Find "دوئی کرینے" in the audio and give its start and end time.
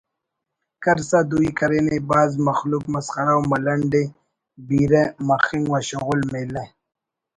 1.29-1.97